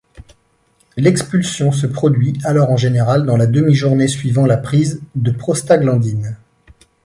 [0.97, 6.37] L'expulsion se produit alors en général dans la demi-journée suivant la prise de prostaglandine.